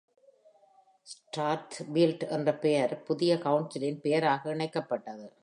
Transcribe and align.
"Strathfield" 1.07 2.27
என்ற 2.29 2.55
பெயர் 2.55 3.03
புதிய 3.03 3.35
கவுன்சிலின் 3.35 4.01
பெயராக 4.01 4.55
இணைக்கப்பட்டது. 4.55 5.33